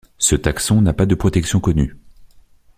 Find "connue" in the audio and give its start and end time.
1.59-1.95